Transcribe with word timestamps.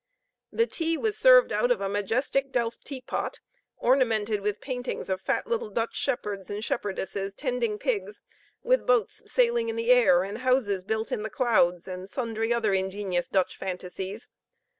The 0.51 0.65
tea 0.65 0.97
was 0.97 1.15
served 1.15 1.53
out 1.53 1.69
of 1.69 1.79
a 1.79 1.87
majestic 1.87 2.51
delf 2.51 2.79
teapot, 2.79 3.39
ornamented 3.77 4.41
with 4.41 4.59
paintings 4.59 5.11
of 5.11 5.21
fat 5.21 5.45
little 5.45 5.69
Dutch 5.69 5.95
shepherds 5.95 6.49
and 6.49 6.63
shepherdesses, 6.65 7.35
tending 7.35 7.77
pigs, 7.77 8.23
with 8.63 8.87
boats 8.87 9.21
sailing 9.31 9.69
in 9.69 9.75
the 9.75 9.91
air, 9.91 10.23
and 10.23 10.39
houses 10.39 10.83
built 10.83 11.11
in 11.11 11.21
the 11.21 11.29
clouds, 11.29 11.87
and 11.87 12.09
sundry 12.09 12.51
other 12.51 12.73
ingenious 12.73 13.29
Dutch 13.29 13.55
fantasies. 13.55 14.27